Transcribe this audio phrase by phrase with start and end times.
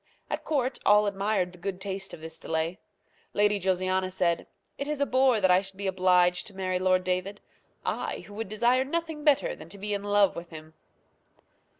[0.31, 2.79] At court all admired the good taste of this delay.
[3.35, 4.47] Lady Josiana said,
[4.79, 7.39] "It is a bore that I should be obliged to marry Lord David;
[7.85, 10.73] I, who would desire nothing better than to be in love with him!"